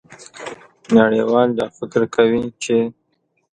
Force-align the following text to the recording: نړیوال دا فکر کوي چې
نړیوال 0.97 1.49
دا 1.59 1.67
فکر 1.77 2.01
کوي 2.15 2.43
چې 2.63 2.77